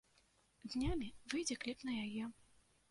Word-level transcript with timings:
Днямі 0.75 1.09
выйдзе 1.35 1.55
кліп 1.67 1.79
на 1.91 2.03
яе. 2.09 2.23